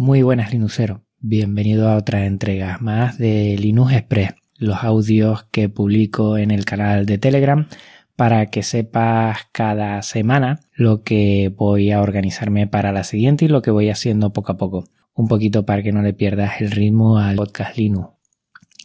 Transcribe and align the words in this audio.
Muy 0.00 0.22
buenas 0.22 0.52
Linuxero, 0.52 1.02
bienvenido 1.18 1.88
a 1.88 1.96
otra 1.96 2.24
entrega 2.24 2.78
más 2.80 3.18
de 3.18 3.56
Linux 3.58 3.94
Express, 3.94 4.34
los 4.56 4.84
audios 4.84 5.48
que 5.50 5.68
publico 5.68 6.38
en 6.38 6.52
el 6.52 6.64
canal 6.64 7.04
de 7.04 7.18
Telegram 7.18 7.66
para 8.14 8.46
que 8.46 8.62
sepas 8.62 9.48
cada 9.50 10.00
semana 10.02 10.60
lo 10.72 11.02
que 11.02 11.52
voy 11.52 11.90
a 11.90 12.00
organizarme 12.00 12.68
para 12.68 12.92
la 12.92 13.02
siguiente 13.02 13.46
y 13.46 13.48
lo 13.48 13.60
que 13.60 13.72
voy 13.72 13.90
haciendo 13.90 14.32
poco 14.32 14.52
a 14.52 14.56
poco. 14.56 14.84
Un 15.14 15.26
poquito 15.26 15.66
para 15.66 15.82
que 15.82 15.90
no 15.90 16.00
le 16.00 16.12
pierdas 16.12 16.60
el 16.60 16.70
ritmo 16.70 17.18
al 17.18 17.34
podcast 17.34 17.76
Linux. 17.76 18.10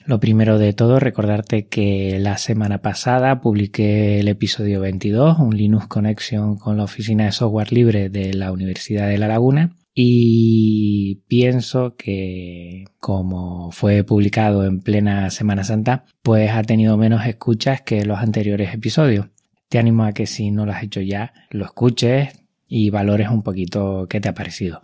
Lo 0.08 0.20
primero 0.20 0.58
de 0.58 0.74
todo, 0.74 1.00
recordarte 1.00 1.68
que 1.68 2.18
la 2.20 2.40
semana 2.40 2.80
pasada 2.80 3.40
publiqué 3.40 4.20
el 4.20 4.30
episodio 4.30 4.82
22, 4.82 5.38
un 5.38 5.56
Linux 5.56 5.86
Connection 5.86 6.58
con 6.58 6.78
la 6.78 6.86
Oficina 6.86 7.26
de 7.26 7.34
Software 7.34 7.72
Libre 7.72 8.10
de 8.10 8.34
la 8.34 8.52
Universidad 8.52 9.08
de 9.08 9.20
La 9.20 9.28
Laguna 9.28 9.76
y 9.96 11.24
pienso 11.28 11.96
que 11.96 12.86
como 13.00 13.72
fue 13.72 14.04
publicado 14.04 14.66
en 14.66 14.80
plena 14.80 15.30
Semana 15.30 15.64
Santa, 15.64 16.06
pues 16.22 16.52
ha 16.52 16.64
tenido 16.64 16.98
menos 16.98 17.26
escuchas 17.26 17.82
que 17.82 18.06
los 18.06 18.20
anteriores 18.20 18.74
episodios. 18.74 19.28
Te 19.70 19.80
animo 19.80 20.04
a 20.04 20.14
que 20.14 20.26
si 20.26 20.52
no 20.52 20.66
lo 20.66 20.72
has 20.72 20.84
hecho 20.84 21.02
ya, 21.02 21.34
lo 21.50 21.66
escuches 21.66 22.30
y 22.68 22.90
valores 22.90 23.30
un 23.30 23.44
poquito 23.44 24.08
qué 24.10 24.20
te 24.20 24.30
ha 24.30 24.34
parecido. 24.34 24.82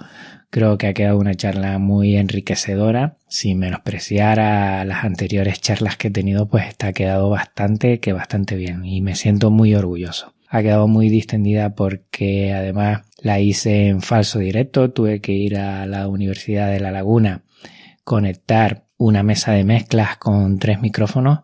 Creo 0.51 0.77
que 0.77 0.87
ha 0.87 0.93
quedado 0.93 1.17
una 1.17 1.35
charla 1.35 1.77
muy 1.79 2.15
enriquecedora. 2.15 3.17
Sin 3.27 3.59
menospreciar 3.59 4.39
a 4.39 4.83
las 4.85 5.03
anteriores 5.03 5.61
charlas 5.61 5.97
que 5.97 6.07
he 6.07 6.11
tenido, 6.11 6.47
pues 6.47 6.67
está 6.67 6.93
quedado 6.93 7.29
bastante, 7.29 7.99
que 7.99 8.13
bastante 8.13 8.55
bien 8.55 8.85
y 8.85 9.01
me 9.01 9.15
siento 9.15 9.51
muy 9.51 9.75
orgulloso 9.75 10.33
ha 10.49 10.61
quedado 10.61 10.87
muy 10.87 11.09
distendida 11.09 11.75
porque 11.75 12.53
además 12.53 13.03
la 13.21 13.39
hice 13.39 13.87
en 13.87 14.01
falso 14.01 14.39
directo, 14.39 14.91
tuve 14.91 15.21
que 15.21 15.33
ir 15.33 15.57
a 15.57 15.85
la 15.85 16.07
Universidad 16.07 16.71
de 16.71 16.79
La 16.79 16.91
Laguna, 16.91 17.43
conectar 18.03 18.87
una 18.97 19.23
mesa 19.23 19.51
de 19.51 19.63
mezclas 19.63 20.17
con 20.17 20.57
tres 20.57 20.81
micrófonos 20.81 21.41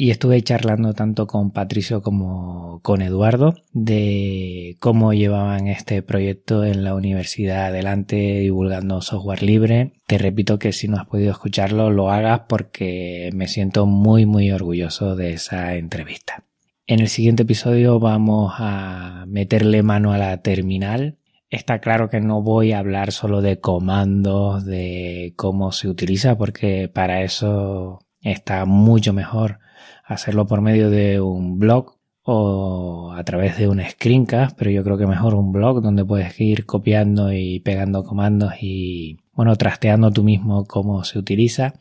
y 0.00 0.10
estuve 0.10 0.40
charlando 0.42 0.94
tanto 0.94 1.26
con 1.26 1.50
Patricio 1.50 2.02
como 2.02 2.80
con 2.84 3.02
Eduardo 3.02 3.56
de 3.72 4.76
cómo 4.78 5.12
llevaban 5.12 5.66
este 5.66 6.02
proyecto 6.02 6.64
en 6.64 6.84
la 6.84 6.94
universidad 6.94 7.66
adelante 7.66 8.38
divulgando 8.38 9.02
software 9.02 9.42
libre. 9.42 9.94
Te 10.06 10.16
repito 10.16 10.60
que 10.60 10.72
si 10.72 10.86
no 10.86 10.98
has 10.98 11.06
podido 11.06 11.32
escucharlo 11.32 11.90
lo 11.90 12.10
hagas 12.12 12.42
porque 12.48 13.30
me 13.34 13.48
siento 13.48 13.86
muy 13.86 14.24
muy 14.24 14.52
orgulloso 14.52 15.16
de 15.16 15.32
esa 15.32 15.74
entrevista. 15.74 16.47
En 16.90 17.00
el 17.00 17.08
siguiente 17.08 17.42
episodio 17.42 18.00
vamos 18.00 18.54
a 18.56 19.26
meterle 19.28 19.82
mano 19.82 20.14
a 20.14 20.16
la 20.16 20.40
terminal. 20.40 21.18
Está 21.50 21.80
claro 21.80 22.08
que 22.08 22.18
no 22.18 22.40
voy 22.40 22.72
a 22.72 22.78
hablar 22.78 23.12
solo 23.12 23.42
de 23.42 23.60
comandos, 23.60 24.64
de 24.64 25.34
cómo 25.36 25.70
se 25.72 25.88
utiliza, 25.88 26.38
porque 26.38 26.88
para 26.88 27.20
eso 27.24 27.98
está 28.22 28.64
mucho 28.64 29.12
mejor 29.12 29.58
hacerlo 30.02 30.46
por 30.46 30.62
medio 30.62 30.88
de 30.88 31.20
un 31.20 31.58
blog 31.58 31.98
o 32.22 33.12
a 33.14 33.22
través 33.22 33.58
de 33.58 33.68
un 33.68 33.82
screencast, 33.84 34.56
pero 34.56 34.70
yo 34.70 34.82
creo 34.82 34.96
que 34.96 35.06
mejor 35.06 35.34
un 35.34 35.52
blog 35.52 35.82
donde 35.82 36.06
puedes 36.06 36.40
ir 36.40 36.64
copiando 36.64 37.34
y 37.34 37.60
pegando 37.60 38.02
comandos 38.02 38.54
y, 38.62 39.18
bueno, 39.34 39.56
trasteando 39.56 40.10
tú 40.10 40.24
mismo 40.24 40.64
cómo 40.64 41.04
se 41.04 41.18
utiliza. 41.18 41.74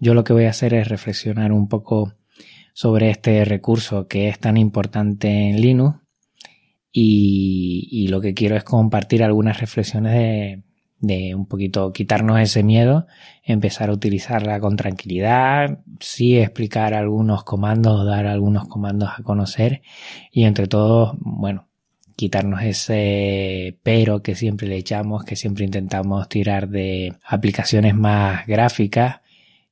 Yo 0.00 0.14
lo 0.14 0.24
que 0.24 0.32
voy 0.32 0.46
a 0.46 0.50
hacer 0.50 0.74
es 0.74 0.88
reflexionar 0.88 1.52
un 1.52 1.68
poco 1.68 2.14
sobre 2.72 3.10
este 3.10 3.44
recurso 3.44 4.06
que 4.08 4.28
es 4.28 4.38
tan 4.38 4.56
importante 4.56 5.28
en 5.28 5.60
Linux 5.60 5.98
y, 6.92 8.06
lo 8.08 8.20
que 8.20 8.34
quiero 8.34 8.56
es 8.56 8.64
compartir 8.64 9.22
algunas 9.22 9.60
reflexiones 9.60 10.12
de, 10.12 10.62
de, 10.98 11.34
un 11.34 11.46
poquito 11.46 11.92
quitarnos 11.92 12.38
ese 12.38 12.62
miedo, 12.62 13.06
empezar 13.42 13.88
a 13.88 13.94
utilizarla 13.94 14.60
con 14.60 14.76
tranquilidad, 14.76 15.80
sí 16.00 16.38
explicar 16.38 16.92
algunos 16.92 17.44
comandos, 17.44 18.04
dar 18.04 18.26
algunos 18.26 18.68
comandos 18.68 19.10
a 19.16 19.22
conocer 19.22 19.80
y 20.30 20.44
entre 20.44 20.66
todos, 20.66 21.14
bueno, 21.18 21.68
quitarnos 22.14 22.62
ese 22.62 23.78
pero 23.82 24.22
que 24.22 24.34
siempre 24.34 24.68
le 24.68 24.76
echamos, 24.76 25.24
que 25.24 25.36
siempre 25.36 25.64
intentamos 25.64 26.28
tirar 26.28 26.68
de 26.68 27.14
aplicaciones 27.26 27.94
más 27.94 28.46
gráficas 28.46 29.21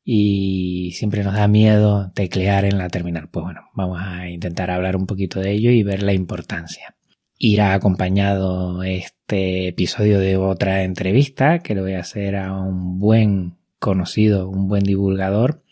y 0.05 0.93
siempre 0.93 1.23
nos 1.23 1.35
da 1.35 1.49
miedo 1.49 2.11
teclear 2.15 2.65
en 2.65 2.79
la 2.79 2.89
terminal. 2.89 3.29
Pues 3.29 3.45
bueno, 3.45 3.63
vamos 3.75 4.01
a 4.03 4.29
intentar 4.29 4.71
hablar 4.71 4.97
un 4.97 5.07
poquito 5.07 5.41
de 5.41 5.53
ello 5.53 5.71
y 5.71 5.83
ver 5.83 6.03
la 6.03 6.13
importancia. 6.13 6.97
Irá 7.39 7.75
acompañado 7.75 8.83
este 8.83 9.69
episodio 9.69 10.19
de 10.19 10.37
otra 10.37 10.83
entrevista 10.83 11.61
que 11.61 11.75
le 11.75 11.81
voy 11.81 11.95
a 11.95 12.01
hacer 12.01 12.37
a 12.37 12.53
un 12.53 12.99
buen 12.99 13.57
conocido, 13.79 14.49
un 14.49 14.69
buen 14.69 14.85
divulgador 14.85 15.63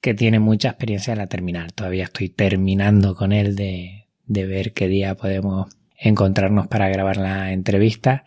que 0.00 0.14
tiene 0.14 0.38
mucha 0.38 0.70
experiencia 0.70 1.12
en 1.12 1.18
la 1.18 1.26
terminal. 1.26 1.72
Todavía 1.74 2.04
estoy 2.04 2.28
terminando 2.28 3.14
con 3.14 3.32
él 3.32 3.56
de, 3.56 4.06
ver 4.26 4.72
qué 4.72 4.88
día 4.88 5.14
podemos 5.16 5.68
encontrarnos 5.98 6.66
para 6.68 6.88
grabar 6.88 7.18
la 7.18 7.52
entrevista 7.52 8.24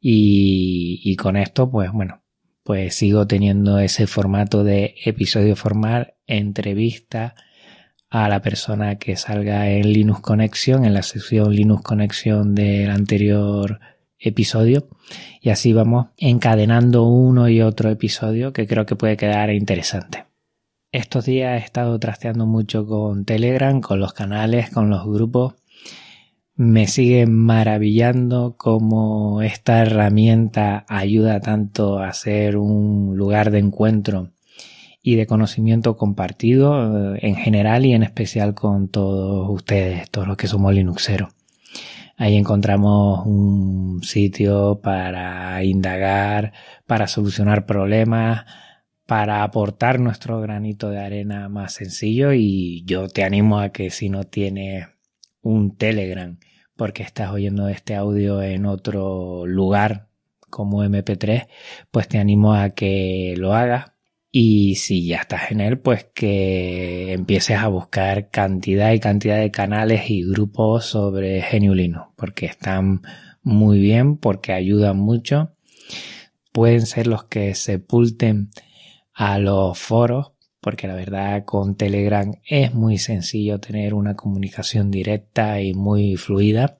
y, 0.00 1.00
y 1.04 1.16
con 1.16 1.36
esto 1.36 1.70
pues 1.70 1.90
bueno 1.92 2.23
pues 2.64 2.94
sigo 2.94 3.26
teniendo 3.26 3.78
ese 3.78 4.06
formato 4.06 4.64
de 4.64 4.96
episodio 5.04 5.54
formal, 5.54 6.14
entrevista 6.26 7.34
a 8.08 8.28
la 8.28 8.40
persona 8.40 8.96
que 8.96 9.16
salga 9.16 9.68
en 9.70 9.92
Linux 9.92 10.20
Connection, 10.20 10.84
en 10.84 10.94
la 10.94 11.02
sección 11.02 11.54
Linux 11.54 11.82
Connection 11.82 12.54
del 12.54 12.90
anterior 12.90 13.80
episodio. 14.18 14.88
Y 15.40 15.50
así 15.50 15.72
vamos 15.74 16.06
encadenando 16.16 17.04
uno 17.04 17.48
y 17.48 17.60
otro 17.60 17.90
episodio 17.90 18.52
que 18.52 18.66
creo 18.66 18.86
que 18.86 18.96
puede 18.96 19.18
quedar 19.18 19.50
interesante. 19.50 20.24
Estos 20.90 21.26
días 21.26 21.60
he 21.60 21.64
estado 21.64 21.98
trasteando 21.98 22.46
mucho 22.46 22.86
con 22.86 23.24
Telegram, 23.24 23.80
con 23.80 24.00
los 24.00 24.14
canales, 24.14 24.70
con 24.70 24.88
los 24.88 25.04
grupos 25.04 25.54
me 26.56 26.86
sigue 26.86 27.26
maravillando 27.26 28.54
cómo 28.56 29.42
esta 29.42 29.82
herramienta 29.82 30.84
ayuda 30.88 31.40
tanto 31.40 31.98
a 31.98 32.12
ser 32.12 32.56
un 32.56 33.16
lugar 33.16 33.50
de 33.50 33.58
encuentro 33.58 34.30
y 35.02 35.16
de 35.16 35.26
conocimiento 35.26 35.96
compartido 35.96 37.14
eh, 37.14 37.18
en 37.22 37.36
general 37.36 37.84
y 37.84 37.92
en 37.92 38.04
especial 38.04 38.54
con 38.54 38.88
todos 38.88 39.48
ustedes, 39.50 40.10
todos 40.10 40.28
los 40.28 40.36
que 40.36 40.46
somos 40.46 40.72
Linuxeros. 40.72 41.30
Ahí 42.16 42.36
encontramos 42.36 43.26
un 43.26 44.00
sitio 44.04 44.80
para 44.80 45.62
indagar, 45.64 46.52
para 46.86 47.08
solucionar 47.08 47.66
problemas, 47.66 48.44
para 49.06 49.42
aportar 49.42 49.98
nuestro 49.98 50.40
granito 50.40 50.90
de 50.90 51.00
arena 51.00 51.48
más 51.48 51.74
sencillo 51.74 52.32
y 52.32 52.84
yo 52.86 53.08
te 53.08 53.24
animo 53.24 53.58
a 53.58 53.70
que 53.70 53.90
si 53.90 54.08
no 54.08 54.24
tienes 54.24 54.93
un 55.44 55.76
Telegram 55.76 56.36
porque 56.76 57.02
estás 57.02 57.30
oyendo 57.30 57.68
este 57.68 57.94
audio 57.94 58.42
en 58.42 58.66
otro 58.66 59.46
lugar 59.46 60.08
como 60.50 60.84
MP3, 60.84 61.48
pues 61.90 62.08
te 62.08 62.18
animo 62.18 62.54
a 62.54 62.70
que 62.70 63.34
lo 63.36 63.54
hagas. 63.54 63.92
Y 64.30 64.74
si 64.76 65.06
ya 65.06 65.18
estás 65.18 65.52
en 65.52 65.60
él, 65.60 65.78
pues 65.78 66.08
que 66.12 67.12
empieces 67.12 67.56
a 67.58 67.68
buscar 67.68 68.30
cantidad 68.30 68.92
y 68.92 68.98
cantidad 68.98 69.38
de 69.38 69.52
canales 69.52 70.10
y 70.10 70.24
grupos 70.24 70.86
sobre 70.86 71.40
Geniulino, 71.42 72.14
porque 72.16 72.46
están 72.46 73.02
muy 73.42 73.78
bien, 73.78 74.16
porque 74.16 74.52
ayudan 74.52 74.96
mucho. 74.96 75.54
Pueden 76.52 76.86
ser 76.86 77.06
los 77.06 77.24
que 77.24 77.54
sepulten 77.54 78.50
a 79.12 79.38
los 79.38 79.78
foros, 79.78 80.32
porque 80.64 80.88
la 80.88 80.94
verdad 80.94 81.44
con 81.44 81.74
Telegram 81.74 82.32
es 82.42 82.72
muy 82.72 82.96
sencillo 82.96 83.60
tener 83.60 83.92
una 83.92 84.14
comunicación 84.14 84.90
directa 84.90 85.60
y 85.60 85.74
muy 85.74 86.16
fluida. 86.16 86.78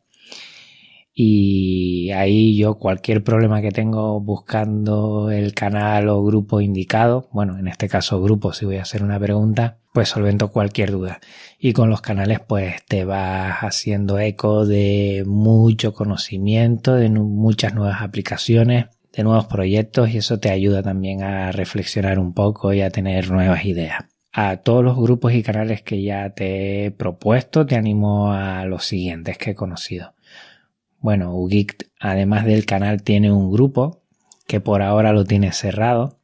Y 1.13 2.11
ahí 2.13 2.57
yo 2.57 2.77
cualquier 2.77 3.23
problema 3.23 3.61
que 3.61 3.73
tengo 3.73 4.19
buscando 4.21 5.31
el 5.31 5.53
canal 5.53 6.09
o 6.09 6.25
grupo 6.25 6.63
indicado, 6.63 7.29
bueno, 7.31 7.59
en 7.59 7.69
este 7.69 7.87
caso 7.87 8.23
grupo 8.23 8.55
si 8.55 8.65
voy 8.65 8.79
a 8.79 8.83
hacer 8.83 9.03
una 9.03 9.21
pregunta, 9.21 9.77
pues 9.93 10.09
solvento 10.09 10.49
cualquier 10.51 10.91
duda. 10.91 11.21
Y 11.59 11.75
con 11.75 11.91
los 11.91 12.01
canales 12.01 12.41
pues 12.41 12.77
te 12.87 13.05
vas 13.05 13.59
haciendo 13.59 14.19
eco 14.19 14.65
de 14.65 15.25
mucho 15.27 15.93
conocimiento, 15.93 16.95
de 16.95 17.11
muchas 17.11 17.75
nuevas 17.75 18.01
aplicaciones 18.01 18.87
de 19.17 19.23
nuevos 19.23 19.47
proyectos 19.47 20.11
y 20.11 20.19
eso 20.19 20.39
te 20.39 20.51
ayuda 20.51 20.83
también 20.83 21.23
a 21.23 21.53
reflexionar 21.53 22.19
un 22.19 22.35
poco 22.35 22.73
y 22.73 22.81
a 22.81 22.91
tener 22.91 23.31
nuevas 23.31 23.65
ideas. 23.65 24.05
A 24.33 24.57
todos 24.59 24.83
los 24.83 24.97
grupos 24.97 25.33
y 25.35 25.43
canales 25.43 25.83
que 25.83 26.03
ya 26.03 26.31
te 26.31 26.87
he 26.87 26.91
propuesto, 26.91 27.67
te 27.67 27.77
animo 27.77 28.33
a 28.33 28.65
los 28.65 28.85
siguientes 28.85 29.39
que 29.39 29.51
he 29.51 29.55
conocido. 29.55 30.15
Bueno, 30.99 31.37
Ugeek, 31.37 31.91
además 32.01 32.45
del 32.45 32.67
canal, 32.67 33.03
tiene 33.03 33.31
un 33.31 33.53
grupo 33.53 34.03
que 34.49 34.61
por 34.61 34.83
ahora 34.83 35.13
lo 35.13 35.25
tiene 35.25 35.53
cerrado, 35.53 36.19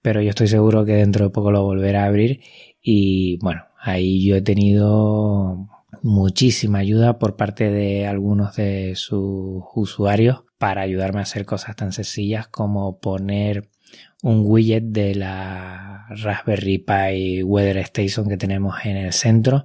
pero 0.00 0.22
yo 0.22 0.30
estoy 0.30 0.48
seguro 0.48 0.86
que 0.86 0.94
dentro 0.94 1.26
de 1.26 1.30
poco 1.30 1.50
lo 1.50 1.62
volverá 1.62 2.04
a 2.04 2.06
abrir 2.06 2.40
y 2.80 3.38
bueno, 3.42 3.64
ahí 3.78 4.24
yo 4.24 4.36
he 4.36 4.42
tenido 4.42 5.68
muchísima 6.02 6.78
ayuda 6.78 7.18
por 7.18 7.36
parte 7.36 7.70
de 7.70 8.06
algunos 8.06 8.56
de 8.56 8.94
sus 8.96 9.64
usuarios 9.74 10.44
para 10.60 10.82
ayudarme 10.82 11.20
a 11.20 11.22
hacer 11.22 11.46
cosas 11.46 11.74
tan 11.74 11.90
sencillas 11.90 12.46
como 12.46 13.00
poner 13.00 13.70
un 14.22 14.42
widget 14.44 14.84
de 14.84 15.14
la 15.14 16.04
Raspberry 16.10 16.76
Pi 16.76 17.42
Weather 17.42 17.78
Station 17.78 18.28
que 18.28 18.36
tenemos 18.36 18.74
en 18.84 18.98
el 18.98 19.14
centro 19.14 19.64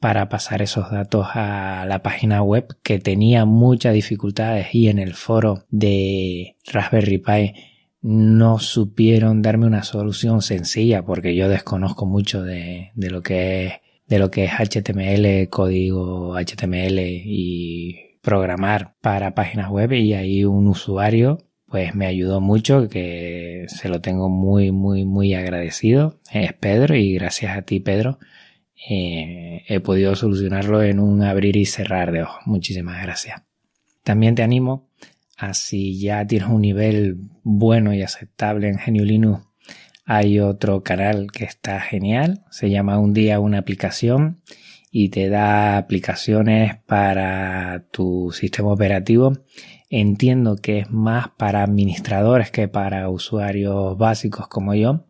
para 0.00 0.28
pasar 0.28 0.60
esos 0.60 0.90
datos 0.90 1.28
a 1.32 1.86
la 1.88 2.02
página 2.02 2.42
web 2.42 2.76
que 2.82 2.98
tenía 2.98 3.46
muchas 3.46 3.94
dificultades 3.94 4.74
y 4.74 4.88
en 4.88 4.98
el 4.98 5.14
foro 5.14 5.64
de 5.70 6.56
Raspberry 6.70 7.16
Pi 7.16 7.54
no 8.02 8.58
supieron 8.58 9.40
darme 9.40 9.64
una 9.64 9.82
solución 9.82 10.42
sencilla 10.42 11.06
porque 11.06 11.34
yo 11.34 11.48
desconozco 11.48 12.04
mucho 12.04 12.42
de, 12.42 12.92
de 12.94 13.10
lo 13.10 13.22
que 13.22 13.66
es 13.66 13.72
de 14.06 14.18
lo 14.18 14.30
que 14.30 14.44
es 14.44 14.52
HTML, 14.52 15.48
código 15.48 16.36
HTML 16.36 16.98
y 16.98 18.13
programar 18.24 18.96
para 19.00 19.36
páginas 19.36 19.70
web 19.70 19.92
y 19.92 20.14
ahí 20.14 20.44
un 20.44 20.66
usuario 20.66 21.38
pues 21.74 21.92
me 21.92 22.06
ayudó 22.06 22.40
mucho, 22.40 22.88
que 22.88 23.64
se 23.66 23.88
lo 23.88 24.00
tengo 24.00 24.28
muy, 24.28 24.70
muy, 24.70 25.04
muy 25.04 25.34
agradecido. 25.34 26.20
Es 26.30 26.52
Pedro 26.52 26.94
y 26.94 27.14
gracias 27.14 27.58
a 27.58 27.62
ti, 27.62 27.80
Pedro, 27.80 28.20
eh, 28.88 29.64
he 29.66 29.80
podido 29.80 30.14
solucionarlo 30.14 30.84
en 30.84 31.00
un 31.00 31.24
abrir 31.24 31.56
y 31.56 31.66
cerrar 31.66 32.12
de 32.12 32.22
ojos. 32.22 32.42
Muchísimas 32.46 33.02
gracias. 33.02 33.42
También 34.04 34.36
te 34.36 34.44
animo 34.44 34.88
a 35.36 35.52
si 35.52 35.98
ya 35.98 36.24
tienes 36.24 36.48
un 36.48 36.60
nivel 36.60 37.16
bueno 37.42 37.92
y 37.92 38.02
aceptable 38.02 38.68
en 38.68 38.76
GNU 38.76 39.04
Linux, 39.04 39.44
hay 40.04 40.38
otro 40.38 40.84
canal 40.84 41.32
que 41.32 41.42
está 41.44 41.80
genial, 41.80 42.44
se 42.52 42.70
llama 42.70 43.00
Un 43.00 43.14
día 43.14 43.40
una 43.40 43.58
aplicación 43.58 44.42
y 44.96 45.08
te 45.08 45.28
da 45.28 45.76
aplicaciones 45.76 46.76
para 46.86 47.84
tu 47.90 48.30
sistema 48.32 48.68
operativo. 48.68 49.32
Entiendo 49.90 50.54
que 50.54 50.78
es 50.78 50.90
más 50.90 51.30
para 51.36 51.64
administradores 51.64 52.52
que 52.52 52.68
para 52.68 53.08
usuarios 53.08 53.98
básicos 53.98 54.46
como 54.46 54.72
yo. 54.72 55.08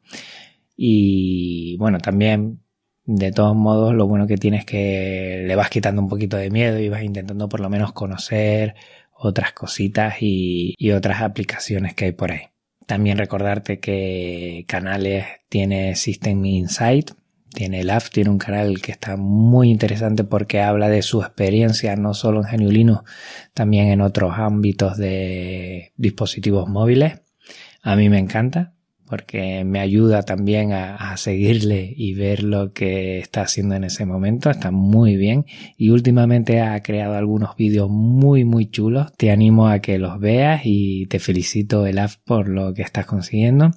Y 0.74 1.76
bueno, 1.76 1.98
también 1.98 2.62
de 3.04 3.30
todos 3.30 3.54
modos, 3.54 3.92
lo 3.92 4.06
bueno 4.06 4.26
que 4.26 4.38
tienes 4.38 4.60
es 4.60 4.66
que 4.66 5.44
le 5.46 5.54
vas 5.54 5.68
quitando 5.68 6.00
un 6.00 6.08
poquito 6.08 6.38
de 6.38 6.48
miedo 6.48 6.78
y 6.78 6.88
vas 6.88 7.02
intentando 7.02 7.50
por 7.50 7.60
lo 7.60 7.68
menos 7.68 7.92
conocer 7.92 8.76
otras 9.12 9.52
cositas 9.52 10.14
y, 10.20 10.74
otras 10.92 11.20
aplicaciones 11.20 11.92
que 11.92 12.06
hay 12.06 12.12
por 12.12 12.32
ahí. 12.32 12.44
También 12.86 13.18
recordarte 13.18 13.80
que 13.80 14.64
Canales 14.66 15.26
tiene 15.50 15.94
System 15.94 16.42
Insight, 16.42 17.10
tiene 17.54 17.80
el 17.80 17.90
AF, 17.90 18.10
tiene 18.10 18.28
un 18.28 18.38
canal 18.38 18.82
que 18.82 18.92
está 18.92 19.16
muy 19.16 19.70
interesante 19.70 20.24
porque 20.24 20.60
habla 20.60 20.90
de 20.90 21.00
su 21.00 21.22
experiencia 21.22 21.96
no 21.96 22.12
solo 22.12 22.40
en 22.40 22.46
Geniulino, 22.46 23.04
también 23.54 23.88
en 23.88 24.02
otros 24.02 24.34
ámbitos 24.36 24.98
de 24.98 25.92
dispositivos 25.96 26.68
móviles. 26.68 27.22
A 27.82 27.96
mí 27.96 28.08
me 28.10 28.18
encanta, 28.18 28.74
porque 29.06 29.64
me 29.64 29.80
ayuda 29.80 30.22
también 30.22 30.72
a, 30.72 31.16
seguirle 31.16 31.92
y 31.96 32.14
ver 32.14 32.42
lo 32.42 32.72
que 32.72 33.18
está 33.18 33.42
haciendo 33.42 33.74
en 33.74 33.84
ese 33.84 34.04
momento. 34.06 34.50
Está 34.50 34.70
muy 34.70 35.16
bien 35.16 35.44
y 35.76 35.90
últimamente 35.90 36.60
ha 36.60 36.82
creado 36.82 37.14
algunos 37.14 37.56
vídeos 37.56 37.88
muy 37.88 38.44
muy 38.44 38.66
chulos. 38.66 39.12
Te 39.16 39.30
animo 39.30 39.68
a 39.68 39.78
que 39.78 39.98
los 39.98 40.18
veas 40.18 40.62
y 40.64 41.06
te 41.06 41.20
felicito 41.20 41.86
el 41.86 42.00
por 42.24 42.48
lo 42.48 42.74
que 42.74 42.82
estás 42.82 43.06
consiguiendo. 43.06 43.70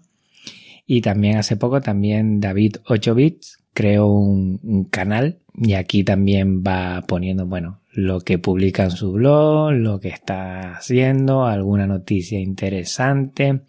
Y 0.86 1.02
también 1.02 1.38
hace 1.38 1.58
poco 1.58 1.82
también 1.82 2.40
David 2.40 2.78
8 2.88 3.14
bits 3.14 3.60
creó 3.78 4.08
un 4.08 4.88
canal 4.90 5.38
y 5.54 5.74
aquí 5.76 6.04
también 6.04 6.64
va 6.64 7.04
poniendo, 7.08 7.46
bueno, 7.46 7.82
lo 7.92 8.22
que 8.22 8.40
publica 8.40 8.86
en 8.86 8.92
su 8.92 9.12
blog, 9.12 9.72
lo 9.72 10.00
que 10.00 10.10
está 10.10 10.78
haciendo, 10.78 11.46
alguna 11.46 11.86
noticia 11.86 12.40
interesante, 12.40 13.62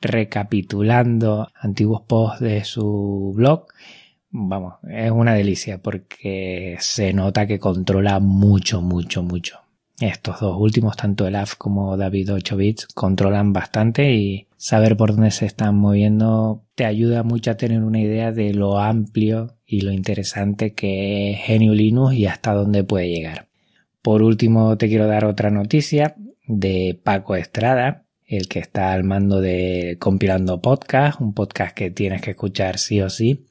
recapitulando 0.00 1.48
antiguos 1.60 2.02
posts 2.02 2.40
de 2.40 2.62
su 2.62 3.32
blog. 3.34 3.66
Vamos, 4.30 4.74
es 4.88 5.10
una 5.10 5.34
delicia 5.34 5.78
porque 5.78 6.76
se 6.78 7.12
nota 7.12 7.48
que 7.48 7.58
controla 7.58 8.20
mucho, 8.20 8.80
mucho, 8.80 9.24
mucho. 9.24 9.67
Estos 10.00 10.40
dos 10.40 10.56
últimos, 10.58 10.96
tanto 10.96 11.26
el 11.26 11.34
AF 11.34 11.54
como 11.56 11.96
David 11.96 12.32
8 12.32 12.56
bits, 12.56 12.86
controlan 12.94 13.52
bastante 13.52 14.14
y 14.14 14.46
saber 14.56 14.96
por 14.96 15.12
dónde 15.12 15.32
se 15.32 15.46
están 15.46 15.76
moviendo 15.76 16.64
te 16.78 16.84
ayuda 16.84 17.24
mucho 17.24 17.50
a 17.50 17.56
tener 17.56 17.82
una 17.82 18.00
idea 18.00 18.30
de 18.30 18.54
lo 18.54 18.78
amplio 18.78 19.56
y 19.66 19.80
lo 19.80 19.90
interesante 19.90 20.74
que 20.74 21.32
es 21.32 21.40
Genio 21.40 21.74
Linux 21.74 22.14
y 22.14 22.26
hasta 22.26 22.54
dónde 22.54 22.84
puede 22.84 23.08
llegar. 23.08 23.48
Por 24.00 24.22
último, 24.22 24.78
te 24.78 24.86
quiero 24.86 25.08
dar 25.08 25.24
otra 25.24 25.50
noticia 25.50 26.14
de 26.46 26.96
Paco 27.02 27.34
Estrada, 27.34 28.04
el 28.24 28.46
que 28.46 28.60
está 28.60 28.92
al 28.92 29.02
mando 29.02 29.40
de 29.40 29.96
Compilando 29.98 30.62
Podcast, 30.62 31.20
un 31.20 31.34
podcast 31.34 31.74
que 31.74 31.90
tienes 31.90 32.22
que 32.22 32.30
escuchar 32.30 32.78
sí 32.78 33.00
o 33.00 33.10
sí. 33.10 33.46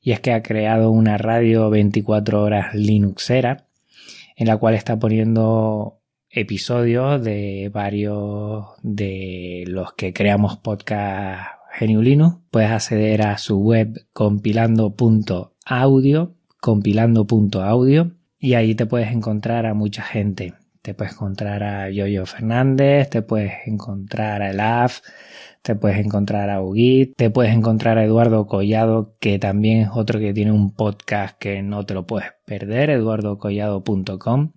Y 0.00 0.12
es 0.12 0.20
que 0.20 0.32
ha 0.32 0.42
creado 0.42 0.90
una 0.90 1.18
radio 1.18 1.68
24 1.68 2.42
horas 2.42 2.74
Linuxera, 2.74 3.66
en 4.36 4.46
la 4.46 4.56
cual 4.56 4.74
está 4.74 4.98
poniendo 4.98 6.00
episodios 6.30 7.22
de 7.22 7.70
varios 7.72 8.66
de 8.82 9.64
los 9.66 9.92
que 9.92 10.12
creamos 10.12 10.56
podcast 10.56 11.62
Genio 11.72 12.02
Linux. 12.02 12.38
Puedes 12.50 12.70
acceder 12.70 13.22
a 13.22 13.38
su 13.38 13.58
web 13.58 14.06
compilando.audio, 14.12 16.34
compilando.audio 16.60 18.12
y 18.38 18.54
ahí 18.54 18.74
te 18.74 18.86
puedes 18.86 19.12
encontrar 19.12 19.66
a 19.66 19.74
mucha 19.74 20.02
gente. 20.02 20.54
Te 20.82 20.94
puedes 20.94 21.14
encontrar 21.14 21.62
a 21.62 21.90
Yoyo 21.90 22.26
Fernández, 22.26 23.08
te 23.08 23.22
puedes 23.22 23.52
encontrar 23.66 24.42
a 24.42 24.50
Elaf, 24.50 25.00
te 25.62 25.76
puedes 25.76 25.98
encontrar 25.98 26.50
a 26.50 26.60
Ugit, 26.60 27.14
te 27.16 27.30
puedes 27.30 27.54
encontrar 27.54 27.98
a 27.98 28.04
Eduardo 28.04 28.46
Collado, 28.46 29.14
que 29.20 29.38
también 29.38 29.82
es 29.82 29.88
otro 29.94 30.18
que 30.18 30.34
tiene 30.34 30.52
un 30.52 30.74
podcast 30.74 31.38
que 31.38 31.62
no 31.62 31.86
te 31.86 31.94
lo 31.94 32.06
puedes 32.06 32.28
perder, 32.44 32.90
eduardocollado.com. 32.90 34.52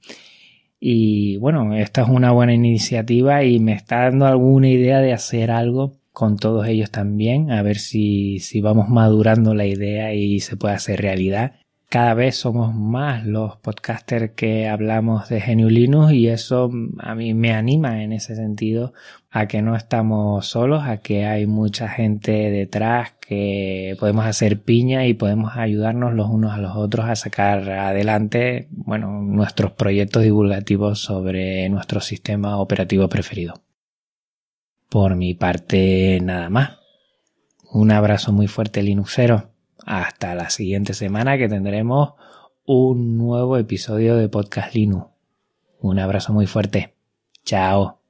Y 0.80 1.38
bueno, 1.38 1.74
esta 1.76 2.02
es 2.02 2.10
una 2.10 2.32
buena 2.32 2.54
iniciativa 2.54 3.44
y 3.44 3.60
me 3.60 3.74
está 3.74 4.04
dando 4.04 4.26
alguna 4.26 4.70
idea 4.70 5.00
de 5.00 5.14
hacer 5.14 5.52
algo 5.52 6.00
con 6.12 6.38
todos 6.38 6.68
ellos 6.68 6.92
también, 6.92 7.52
a 7.52 7.62
ver 7.62 7.78
si, 7.78 8.40
si 8.40 8.62
vamos 8.62 8.90
madurando 8.90 9.54
la 9.54 9.66
idea 9.66 10.14
y 10.14 10.40
se 10.40 10.58
puede 10.58 10.76
hacer 10.76 11.02
realidad 11.02 11.56
cada 11.90 12.14
vez 12.14 12.36
somos 12.36 12.74
más 12.74 13.26
los 13.26 13.58
podcasters 13.58 14.32
que 14.32 14.68
hablamos 14.68 15.30
de 15.30 15.40
GNU 15.40 15.70
Linux 15.70 16.14
y 16.14 16.28
eso 16.28 16.72
a 17.00 17.16
mí 17.16 17.34
me 17.34 17.54
anima 17.54 18.04
en 18.04 18.12
ese 18.12 18.36
sentido 18.36 18.94
a 19.30 19.48
que 19.48 19.62
no 19.62 19.76
estamos 19.76 20.48
solos, 20.48 20.84
a 20.84 20.98
que 20.98 21.26
hay 21.26 21.46
mucha 21.46 21.88
gente 21.88 22.32
detrás 22.52 23.14
que 23.20 23.96
podemos 24.00 24.26
hacer 24.26 24.62
piña 24.62 25.06
y 25.06 25.14
podemos 25.14 25.56
ayudarnos 25.56 26.14
los 26.14 26.30
unos 26.30 26.54
a 26.54 26.58
los 26.58 26.76
otros 26.76 27.06
a 27.06 27.16
sacar 27.16 27.70
adelante, 27.70 28.68
bueno, 28.72 29.22
nuestros 29.22 29.72
proyectos 29.72 30.24
divulgativos 30.24 31.00
sobre 31.00 31.70
nuestro 31.70 32.02
sistema 32.02 32.58
operativo 32.58 33.08
preferido. 33.10 33.62
Por 34.90 35.16
mi 35.16 35.34
parte, 35.34 36.20
nada 36.22 36.50
más. 36.50 36.78
Un 37.72 37.92
abrazo 37.92 38.32
muy 38.32 38.48
fuerte 38.48 38.84
Linuxero 38.84 39.55
hasta 39.86 40.36
la 40.36 40.50
siguiente 40.50 40.94
semana 40.94 41.38
que 41.38 41.50
tendremos 41.50 42.14
un 42.66 43.18
nuevo 43.18 43.58
episodio 43.58 44.16
de 44.16 44.30
Podcast 44.30 44.74
Linux. 44.74 45.08
Un 45.80 46.00
abrazo 46.00 46.34
muy 46.34 46.48
fuerte. 46.48 46.96
Chao. 47.44 48.05